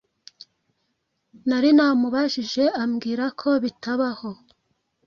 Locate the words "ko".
3.39-3.49